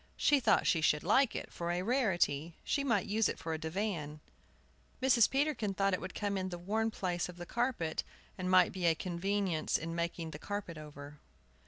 [0.17, 2.55] She thought she should like it, for a rarity.
[2.63, 4.19] She might use it for a divan.
[4.99, 5.29] Mrs.
[5.29, 8.03] Peterkin thought it would come in the worn place of the carpet,
[8.35, 11.19] and might be a convenience in making the carpet over.